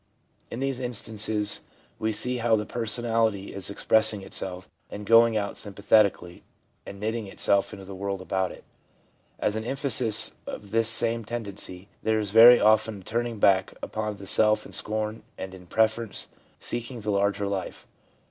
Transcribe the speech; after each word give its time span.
In 0.49 0.61
these 0.61 0.79
instances 0.79 1.61
we 1.99 2.11
see 2.11 2.37
how 2.37 2.55
the 2.55 2.65
personality 2.65 3.53
is 3.53 3.69
expressing 3.69 4.23
itself, 4.23 4.67
and 4.89 5.05
going 5.05 5.37
out 5.37 5.57
sym 5.57 5.75
pathetically, 5.75 6.41
and 6.87 6.99
knitting 6.99 7.27
itself 7.27 7.71
into 7.71 7.85
the 7.85 7.93
world 7.93 8.19
about 8.19 8.51
it. 8.51 8.63
As 9.37 9.55
an 9.55 9.63
emphasis 9.63 10.31
of 10.47 10.71
this 10.71 10.89
same 10.89 11.23
tendency, 11.23 11.87
there 12.01 12.17
is 12.17 12.31
very 12.31 12.59
often 12.59 13.01
a 13.01 13.03
turning 13.03 13.37
back 13.37 13.75
upon 13.83 14.15
the 14.15 14.25
self 14.25 14.65
in 14.65 14.71
scorn 14.71 15.21
and, 15.37 15.53
in 15.53 15.67
preference, 15.67 16.27
seeking 16.59 17.01
the 17.01 17.11
larger 17.11 17.47
life. 17.47 17.85